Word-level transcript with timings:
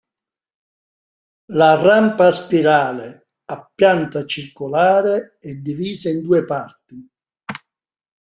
La 1.59 1.75
rampa 1.75 2.25
a 2.29 2.31
spirale, 2.31 3.27
a 3.51 3.69
pianta 3.71 4.25
circolare, 4.25 5.37
è 5.39 5.51
divisa 5.53 6.09
in 6.09 6.23
due 6.23 6.43
parti. 6.43 7.07